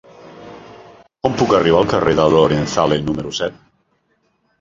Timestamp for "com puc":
1.27-1.53